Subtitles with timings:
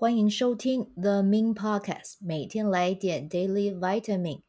[0.00, 4.40] 欢迎收听 The Min Podcast，每天来一点 Daily Vitamin。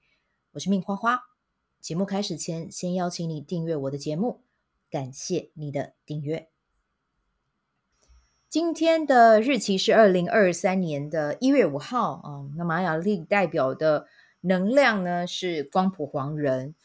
[0.53, 1.23] 我是命花花。
[1.81, 4.39] 节目开始前，先邀请你订阅我的节目，
[4.89, 6.47] 感谢你的订阅。
[8.47, 14.07] 今天的日期是二零二三年的一月五号啊、那玛雅历代表的
[14.39, 16.75] 能量呢是光谱黄人，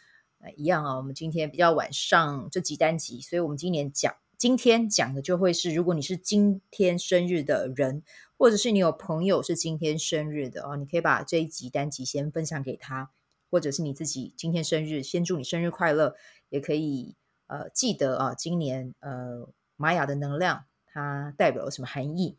[0.56, 0.96] 一样啊。
[0.96, 8.02] 我们今天比较晚上这几单集，所以我们今年讲今天讲的就会是，如果你是今天生日的人。
[8.38, 13.10] 或者是你有朋友是今天生日的哦，你可以把这一集单集先分享给他，
[13.50, 16.14] 或者是你自己今天生日，先祝你生日快乐，
[16.50, 22.36] 也可以呃记得啊，今年呃玛雅的能量它代表了什么含义？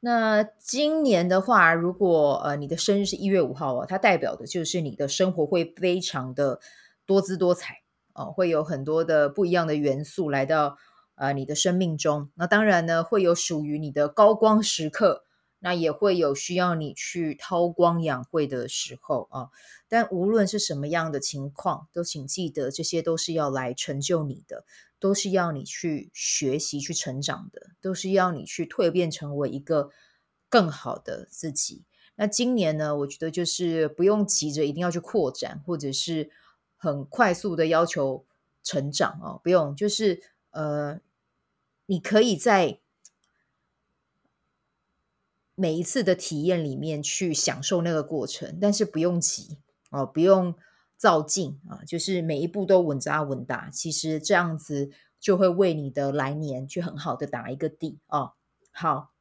[0.00, 6.58] 那今年的话，如果呃你的生日是一月五号哦，它代表的就是你的生活会非常的
[7.04, 7.82] 多姿多彩
[8.14, 10.78] 哦，会有很多的不一样的元素来到。
[11.14, 15.24] 呃，你的生命中，那当然呢，会有属于你的高光时刻，
[15.58, 19.48] 那也会有需要你去韬光养晦的时候啊。
[19.88, 24.64] 但无论是什么样的情况，都请记得，这些都是要来成就你的，
[24.98, 29.90] 都是要你去学习、去成长的，都是要你去蜕变成为一个
[30.48, 31.84] 更好的自己。
[32.16, 36.30] 那今年呢，我觉得就是不用急着一定要去扩展，或者是
[36.76, 38.24] 很快速的要求
[38.64, 40.22] 成长啊，不用，就是。
[40.52, 41.00] 呃，
[41.84, 42.78] 你可以在
[45.54, 49.58] 每一次的体验里面去享受那个过程，但是不用急
[49.90, 50.54] 哦，不用
[50.96, 53.68] 造进啊，就是每一步都稳扎稳打。
[53.68, 58.32] 其实这样子就会为你的来年去很好的打一个底哦。
[58.70, 59.12] 好，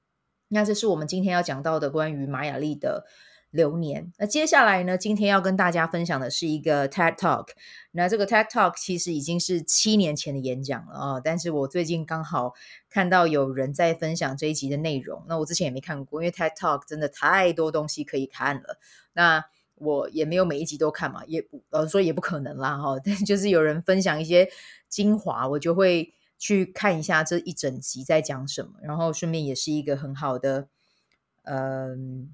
[0.48, 3.06] 那这是我们今天要讲到的关于玛雅历的。
[3.52, 4.98] 流年，那接下来呢？
[4.98, 7.50] 今天要跟大家分享的是一个 TED Talk。
[7.92, 12.54] 那这个 TED Talk 其实已经是七年前的演讲了啊，但是我最近刚好
[12.90, 15.26] 看到有人在分享这一集的内容。
[15.28, 18.80] 那我之前也没看过，因为 TED Talk 真的太多东西可以看了。
[19.12, 19.44] 那
[19.76, 22.98] 我也没有每一集都看嘛，也不呃说也不可能啦哈。
[23.04, 24.50] 但就是有人分享一些
[24.88, 30.70] 精华，我就会去看一下这一整集在讲什么，然后顺便也是一个很好的
[31.44, 32.34] 嗯。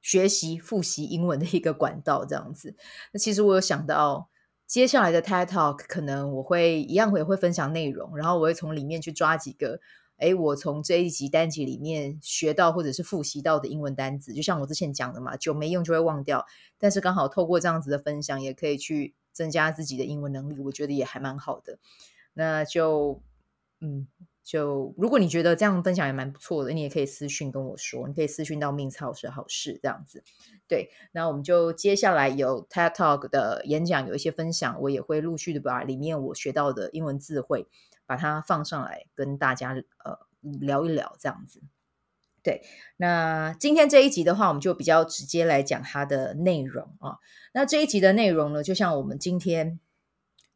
[0.00, 2.74] 学习复习英文的一个管道，这样子。
[3.12, 4.28] 那其实我有想到，
[4.66, 9.80] 接下来的 TED Talk 可能我会一样会会分享内容，然后我会从里面去抓几个，
[10.16, 16.46] 诶，我从这一集单集里面学到或者是复习到的英文单字，就像我之前讲的嘛，久没用就会忘掉。
[16.78, 21.78] 但是刚好透过这样子的分享，也可以去增加自己的英文能力，我觉得也还蛮好的。
[22.34, 23.22] 那就，
[23.80, 24.08] 嗯。
[24.50, 30.24] 就如果你觉得这样分享也蛮不错的，你也可以私讯跟我说，你可以私讯到命操是好事这样子。
[30.66, 37.68] 对，那我们就接下来有 TED Talk 的演讲，有一些分享，我也会陆续的把里面我学到的英文字汇
[38.06, 39.70] 把它放上来跟大家
[40.04, 41.62] 呃聊一聊这样子。
[42.42, 42.60] 对，
[42.96, 47.18] 那今天这一集的话，我们就比较直接来讲它的内容啊。
[47.52, 49.78] 那这一集的内容呢，就像我们今天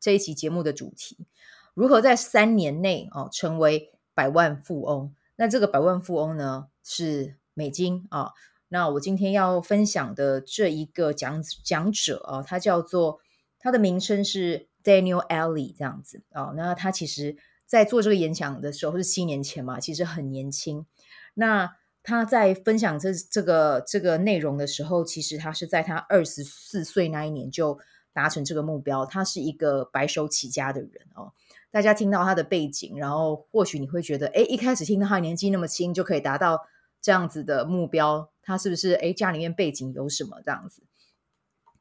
[0.00, 1.28] 这一期节目的主题。
[1.74, 5.12] 如何在三年内哦成为百万富翁？
[5.36, 8.30] 那这个百万富翁呢是美金啊。
[8.68, 13.20] 那我今天要分享的这一个讲讲者啊，他叫做
[13.58, 16.52] 他的名称是 Daniel Alley 这样子啊。
[16.56, 17.36] 那他其实
[17.66, 20.86] 在做这个演讲的时候是七年前嘛，其实很年轻。
[21.34, 27.78] 那他在分享这这个这个内容的时候，其实他是在他二十四岁那一年就
[28.12, 29.06] 达成这个目标。
[29.06, 31.32] 他是一个白手起家的人哦。
[31.74, 36.68] 大家听到他的背景，然后或许你会觉得，哎，一开始听到他年纪那么轻就可以达到
[37.02, 40.84] 这样子的目标，他是不是哎家里面背景有什么这样子？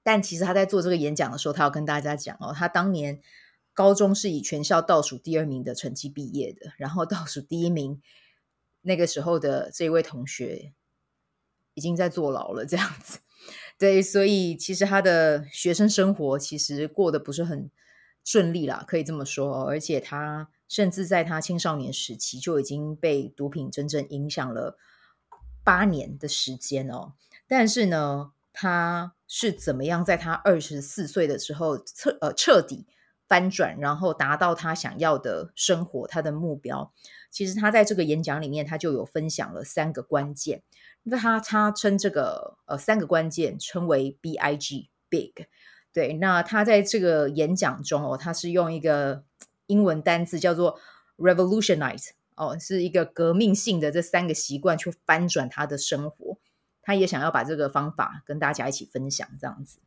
[0.02, 3.22] 但其实他在做这个演讲的时候，他要跟大家讲哦，他当年
[3.72, 8.02] 高中是以全校倒数第二名的成绩毕业的，然后倒数第一名
[8.82, 10.74] 那个时候的这位同学
[11.76, 13.20] 已经在坐牢了，这样子。
[13.78, 17.70] 对，所以其实他的学生生活其实过得不是很。
[18.24, 24.78] 顺利啦，可以这么说，而且他甚至在他青少年时期就已经被毒品真正影响了
[25.64, 27.14] 八年的时间哦。
[27.48, 32.88] 但是呢，他是怎么样在他二十四岁的时候彻呃彻底
[33.28, 36.94] 翻转，然后达到他想要的生活，他的目标？
[37.30, 40.64] 其实他在这个演讲里面，他就有分享了三个关键。
[41.04, 45.34] 那他他称这个呃三个关键称为 BIG Big。
[45.94, 49.24] 对，那他在这个演讲中哦，他是用一个
[49.68, 50.80] 英文单字叫做
[51.18, 56.38] revolutionize 哦，是一个革命性的这三个习惯去翻转他的生活。
[56.82, 59.80] 他也想要把这个方法跟大家一起分享，这样子。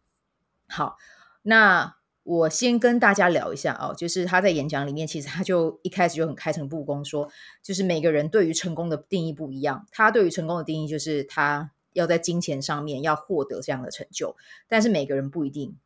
[0.67, 0.97] 好，
[1.43, 7.29] 那我先跟大家聊一下哦，就是他在演讲里面，其实他就一开始就很开诚布公说，
[7.63, 9.87] 就是每个人对于成功的定义不一样。
[9.91, 14.35] 他对于成功的定义就是他要在金钱上面要获得这样的成就，
[14.67, 15.77] 但是每个人不一定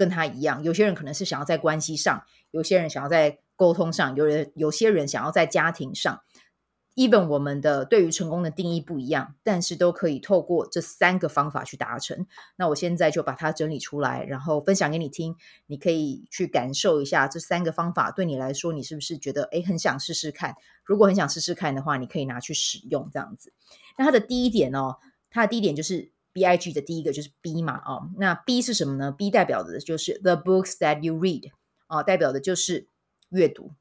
[0.00, 0.62] 跟他一样。
[0.62, 6.22] 有些人可能是想要在关系上，有些人想要在沟通上，有人有些人想要在家庭上。
[6.96, 12.26] even 我们的对于成功的定义不一样，但是都可以透过这三个方法去达成。
[12.56, 15.36] 那我现在就把它整理出来，然后分享给你听。
[15.66, 20.56] 你可以去感受一下这三个方法对你来说，你是不是觉得诶很想试试看？
[20.82, 23.52] 如果很想试试看的话，你可以拿去使用这样子。
[23.98, 24.96] 那它的第一点哦，
[25.30, 26.10] 它的第一点就是
[26.40, 28.10] B I G 的第一个就是 B 嘛哦。
[28.16, 31.50] 那 B 是什么呢？B 代表的就是 The books that you read
[31.86, 32.88] 啊，代表的就是
[33.28, 33.72] 阅读。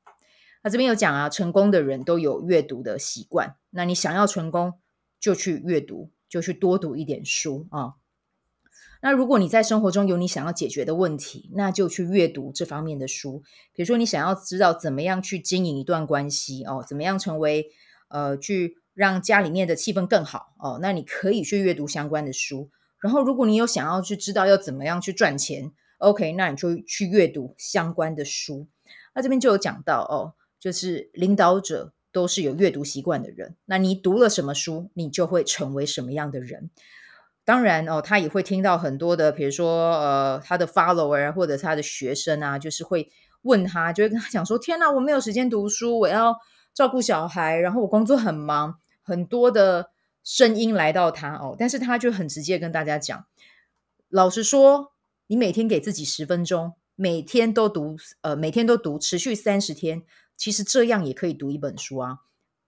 [0.62, 3.56] 那这边有讲啊，成功的人都有阅读的习惯。
[3.70, 4.74] 那你想要成功，
[5.22, 7.94] 就去阅读，就去多读一点书啊。
[9.02, 13.42] 那如果你在生活中有你想要解决的问题，那就去阅读这方面的书。
[13.74, 17.72] 比如说，你想要知道怎么样去经营一段关系哦，怎么样成为
[18.10, 22.70] 呃，去让家里面的气氛更好哦，那你可以去阅读相关的书。
[23.00, 28.68] 然后，如果你有想要去知道要怎么样去赚钱，OK，那你就去阅读相关的书。
[29.14, 30.36] 那这边就有讲到哦。
[30.60, 36.70] 就是领导者都是有阅读习惯的人，那你读了什么书，你就会成为什么样的人。
[37.46, 43.10] 当然哦，他也会听到很多的，比如说呃，他的 follower 或者他的学生啊，就是会
[43.44, 46.36] 问他，就会跟他讲说：“天哪，我没有时间读书，我要
[46.80, 49.92] 照顾小孩，然后我工作很忙。”很多的
[50.24, 53.26] 声音来到他哦，但是他就很直接跟大家讲
[54.08, 54.94] ：“老实说，
[55.28, 60.04] 你每天给自己十分钟，每天都读，呃，每天都读，持续三十天。”
[60.38, 62.20] 其实这样也可以读一本书啊！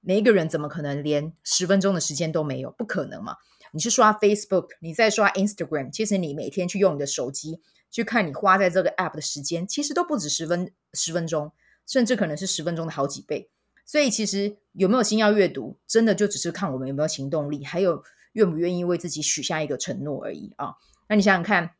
[0.02, 2.70] 每一个人怎么可能连十分钟的时间都没有？
[2.72, 3.38] 不可能嘛！
[3.72, 11.54] 你去刷 Facebook，你在刷 Instagram，其实你每天去用你的手机去看你花在这个 App 的时间，其实都不止十分十分钟，
[11.88, 13.50] 甚至可能是十分钟的好几倍。
[13.92, 18.02] 所以其实有没有心要阅读，真的就只是看我们有没有行动力，还有
[18.32, 20.76] 愿不愿意为自己许下一个承诺而已啊！
[21.10, 21.72] 那你想想看，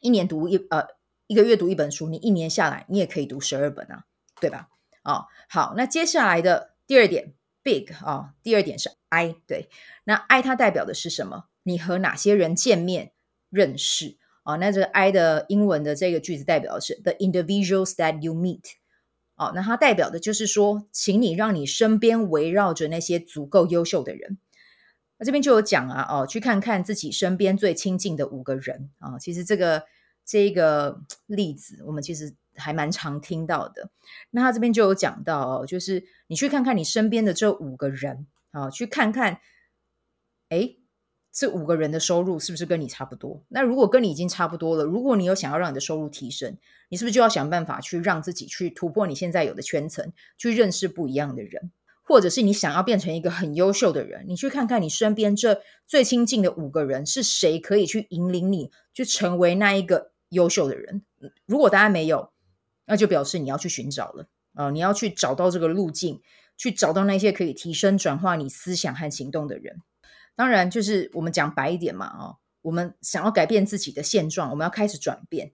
[0.00, 0.88] 一年读一呃
[1.28, 4.06] 一个月读一本书，你一年下来你也可以读十二本啊，
[4.40, 4.70] 对吧？
[5.04, 7.32] 哦，好，那接下来的第二点
[7.62, 9.68] ，big 啊、第二点是 I，对，
[10.02, 11.44] 那 I 它代表的是什么？
[11.62, 13.12] 你和哪些人见面
[13.50, 14.16] 认识？
[14.42, 18.64] 哦，那这个 I 的英文的这个句子代表的是 the individuals that you meet。
[19.36, 24.38] 哦，那它代表的就是说，请你让你身边围绕着那些足够优秀的人。
[25.18, 29.84] 那这边就有讲啊，哦，去看看自己身边最亲近的五个人啊、哦，其实这个
[30.24, 32.34] 这个例子，我们其实。
[32.58, 33.90] 还蛮常听到的，
[34.30, 39.40] 那他这边就有讲到哦，就是你去看看你身边的这五个人啊，去看看，
[40.48, 40.78] 诶，
[41.36, 43.42] 这五个人的收入是不是跟你差不多？
[43.48, 46.56] 那如果跟你已经差不多了，如果你有想要让你的收入提升，
[46.88, 51.70] 你是不是就要想办法去让自己去突破你现在有的圈层，去认识不一样的人，
[52.02, 61.02] 或者是你想要变成一个很优秀的人，你去看看你身边这最亲近的五个人是谁，可以去引领你去成为那一个优秀的人。
[61.44, 62.30] 如果答案没有，
[62.86, 64.70] 那就表示你要去寻找了啊、呃！
[64.70, 66.22] 你要去找到这个路径，
[66.56, 69.82] 去找到那些可以提升、转化你思想和行动的人。
[70.36, 75.52] 当然，就是我们讲白一点嘛、哦，我们想要改变自己的现状，我们要开始转变。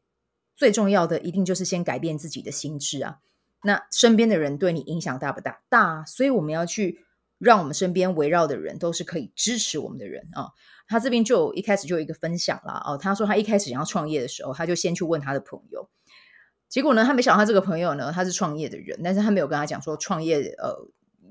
[0.55, 3.19] 最重要的一定就是先改变自己的心智啊！
[3.65, 5.63] 那身边的人对你影响大不大？
[5.69, 7.01] 大，所以我们要去
[7.39, 10.51] 让我们身边围绕的人都是可以支持我们的人啊、
[10.87, 15.89] 他这边就一开始就有一个分享了、哦，他说他一开始想要创业的时候，他就先去问他的朋友。
[16.69, 20.75] 结果呢，他没想到他这个朋友呢，他是创业的人，但是他没有跟他讲说创业呃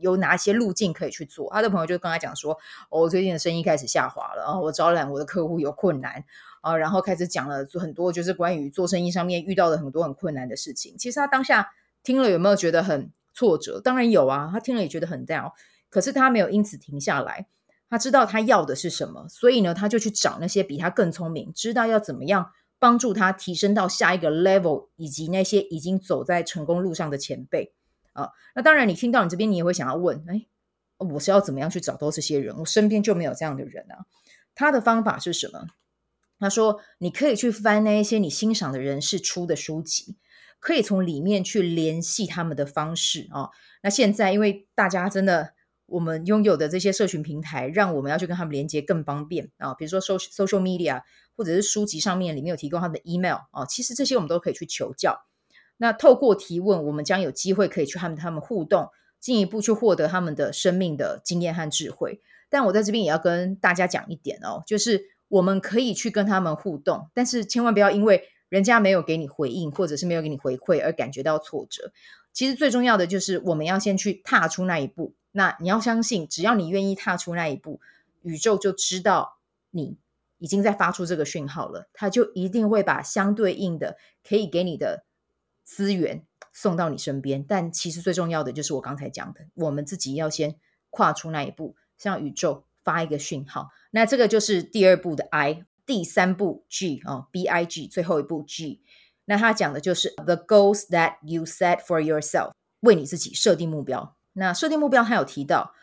[0.01, 1.49] 有哪些路径可以去做。
[1.51, 2.57] 他的朋友就跟他讲说，
[2.89, 6.25] 我最近的生意开始下滑了，然后我招揽我的客户有困难
[6.61, 10.97] 啊，然后开始讲了很多就是关于做生意上面遇到的很多很困难的事情。
[10.97, 11.71] 其实他当下
[12.03, 13.79] 听了有没有觉得很挫折？
[13.79, 15.51] 当然有啊，他听了也觉得很 down，
[15.89, 17.47] 可是他没有因此停下来，
[17.89, 22.51] 他知道他要的是什么，所以呢，他就去找那些比他更聪明，知道要怎么样。
[22.79, 27.75] 帮助他提升到下一个 level，以及那些已经走在成功路上的前辈
[28.13, 30.45] 啊，那当然，你听到你这边，你也会想要问：哎，
[30.97, 32.57] 我是要怎么样去找到这些人？
[32.57, 34.05] 我身边就没有这样的人啊。
[34.55, 35.67] 他的方法是什么？
[36.39, 40.17] 他说：你可以去翻那一些你欣赏的人士出的书籍，
[40.59, 43.49] 可以从里面去联系他们的方式啊。
[43.83, 45.53] 那现在，因为大家真的。
[45.87, 49.73] 我们拥有的这些社群平台，让我们要去跟他们连接更方便啊。
[49.73, 51.01] 比如说 social social media，
[51.35, 53.65] 或者是书籍上面里面有提供他们的 email 啊。
[53.65, 55.25] 其实这些我们都可以去求教。
[55.81, 62.21] 那透过提问，我们将有机会可以去和他们互动，进一步去获得他们的生命的经验和智慧。
[62.51, 71.91] 但我在这边也要跟大家讲一点哦，就是我们可以去跟他们互动，但是千万不要因为人家没有给你回应，或者是没有给你回馈而感觉到挫折。
[72.31, 75.15] 其实最重要的就是我们要先去踏出那一步。
[75.31, 77.79] 那你要相信，只要你愿意踏出那一步，
[78.21, 79.39] 宇宙就知道
[79.71, 79.97] 你
[80.37, 85.05] 已经在发出这个讯号了，它就一定会把相对应的可以给你的
[85.71, 87.41] 资源送到你身边。
[87.47, 90.57] 但其实最重要的就是我刚才讲的，我们自己要先
[90.89, 93.69] 跨出那一步，向宇宙发一个讯号。
[93.91, 98.81] 那这个就是第二步的 I，第三步 G 啊，，B I G，最后一步 G。
[99.23, 102.51] 那他讲的就是 The goals that you set for yourself，
[102.81, 104.17] 为你自己设定目标。
[104.33, 105.73] 那设定目标，他有提到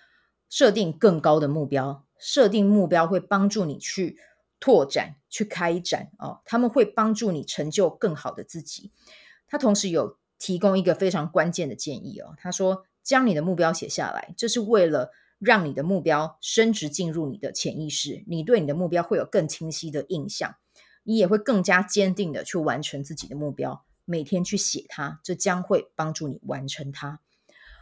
[0.50, 4.18] 设定更高的目标，设定目标会帮助你去
[4.60, 8.90] 拓展、去开展哦，他们会帮助你成就更好的自己。
[9.48, 20.56] 他同时有提供一个非常关键的建议哦，他说将你的目标写下来，这是为了让你的目标升职进入你的潜意识，你对你的目标会有更清晰的印象，
[21.02, 23.84] 你也会更加坚定的去完成自己的目标。
[24.04, 27.20] 每天去写它，这将会帮助你完成它。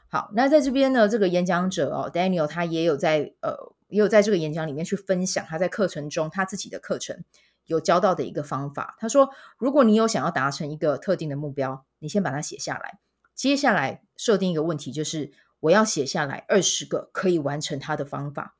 [0.08, 7.24] 好，那在这边呢，这个演讲者哦，Daniel 他也有在呃，也有在这个演讲里面去分享他在课程中他自己的课程
[7.66, 8.96] 有教到的一个方法。
[8.98, 12.98] 他说，如果你有想要达成一个特定的目标，你先把它写下来，
[13.34, 18.56] 接下来设定一个问题，就是我要写下来二十个可以完成它的方法。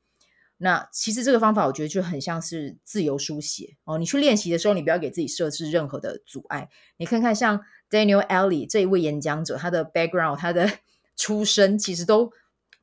[0.59, 6.67] 那其实这个方法我觉得就很像是自由书写哦，你去练习的时候，你不要给自己设置任何的阻碍。
[6.97, 7.61] 你看看像
[7.91, 10.67] Daniel Ellie 这一位演讲者，他的 background，他的
[11.15, 12.31] 出身其实都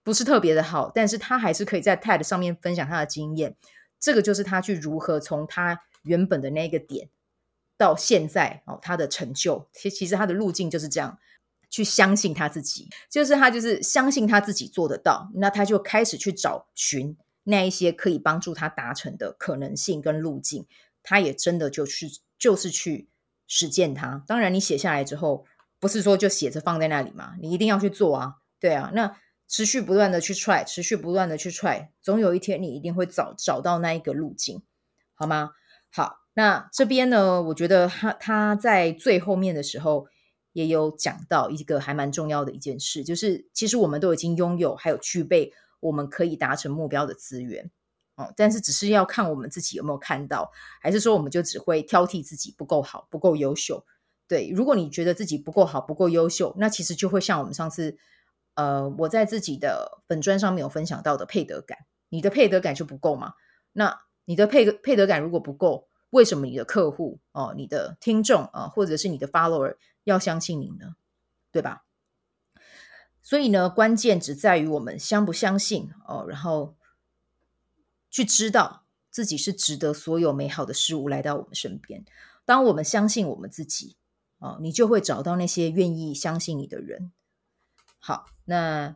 [0.04, 3.56] 不是特别的好，但是他还是可以在 TED 上面分享他的经验。
[3.98, 7.10] 这个就是他去如何从他原本的那个点
[7.76, 9.68] 到现在哦，他的成就。
[9.72, 11.18] 其其实他的路径就是这样，
[11.68, 20.66] 去相信他自己，就是他就是相信他自己做得到，那他就开始去找寻那一些可以帮助他达成的可能性跟路径。
[21.02, 22.08] 他也真的就去
[22.38, 23.08] 就是去
[23.46, 24.24] 实践它。
[24.26, 25.44] 当然，你写下来之后。
[25.80, 27.34] 不是说就写着放在那里嘛？
[27.42, 28.90] 你一定要去做啊，对啊。
[28.94, 34.62] 那持续不断的去 try，持续不断的去 try，总有一天你一定会找找到那一个路径，
[35.12, 35.50] 好吗？
[35.96, 40.08] 好，那这边呢，我觉得他他在最后面的时候
[40.52, 47.70] 也有讲到一个还蛮重要的一件事，就是其实我们都已经拥有还有具备我们可以达成目标的资源
[48.16, 53.86] 哦，但是只是要看我们自己有没有看到，还是说我们就只会挑剔自己不够好，不够优秀。
[54.26, 57.96] 对，如果你觉得自己不够好、不够优秀，那其实就会像我们上次，
[58.54, 63.34] 呃，我在自己的本专上面有分享到的配得感，你的配得感就不够嘛？
[63.72, 70.96] 那你的配配得感如果不够，为什么你的客户哦、你的听众啊、或者是你的 follower 要相信你呢？
[71.50, 71.84] 对吧？
[73.22, 76.76] 所以呢，关键只在于我们相不相信哦、然后
[78.10, 82.04] 去知道自己是值得所有美好的事物来到我们身边。
[82.44, 83.96] 当我们相信我们自己。
[84.38, 87.12] 哦，你就会找到那些愿意相信你的人。
[87.98, 88.94] 好，那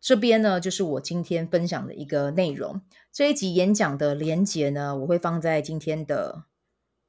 [0.00, 2.82] 这边呢，就是我今天分享的一个内容。
[3.12, 6.44] 这一集演讲的连结呢，我会放在今天的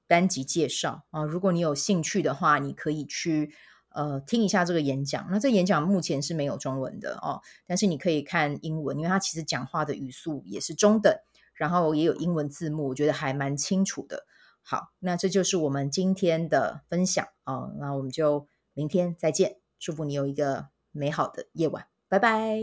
[0.08, 1.24] 单集介绍啊。
[1.24, 3.54] 如果你有兴趣的话，你可以去
[3.90, 5.28] 呃听一下这个演讲。
[5.30, 11.14] 那这演讲目前是没有中文的哦，但是你可以看英文，因为它其实讲话的语速也是中等，
[11.54, 14.26] 然后也有英文字幕，我觉得还蛮清楚的。
[14.64, 17.74] 好，那这就是我们今天的分享哦。
[17.80, 22.58] 那我们就明天再见，祝福你有一个美好的夜晚，拜拜。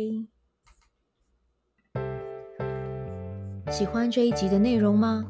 [3.71, 5.27] 喜欢这一集的内容吗？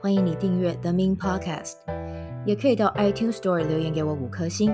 [0.00, 1.74] 欢迎你订阅 The Min Podcast，
[2.46, 4.72] 也可以到 iTunes Store 留言给我五颗星，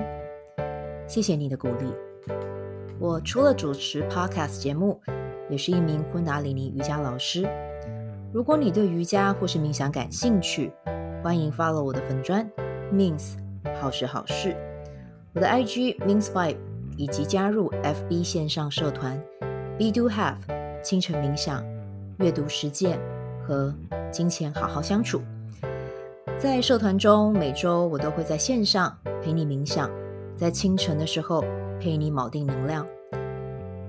[1.07, 1.91] 谢谢你的鼓励。
[2.99, 5.01] 我除了主持 Podcast 节目，
[5.49, 7.49] 也是一名昆达里尼瑜伽老师。
[8.31, 10.71] 如果你对瑜伽或是冥想感兴趣，
[11.23, 12.47] 欢迎 follow 我的粉砖
[12.93, 13.35] Mins
[13.81, 14.55] 好时好事，
[15.33, 16.57] 我的 IG Mins Vibe，
[16.97, 19.21] 以及加入 FB 线上社团
[19.77, 20.37] Be Do Have
[20.83, 21.63] 清晨冥想、
[22.19, 22.99] 阅读实践
[23.45, 23.73] 和
[24.11, 25.21] 金钱好好相处。
[26.37, 29.89] 在社团中，每周我都会在线上陪你冥想，
[30.35, 31.43] 在清晨的时候
[31.79, 32.85] 陪你锚定能量。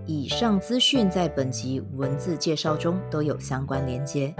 [0.06, 4.34] 以上资讯在本集文字介绍中都有相关连接。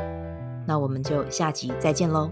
[0.64, 2.30] 那我们就下集再见喽。